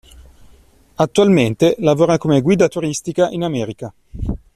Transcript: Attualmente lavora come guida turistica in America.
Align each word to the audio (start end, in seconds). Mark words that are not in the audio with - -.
Attualmente 0.95 1.75
lavora 1.77 2.17
come 2.17 2.41
guida 2.41 2.67
turistica 2.67 3.29
in 3.29 3.43
America. 3.43 3.93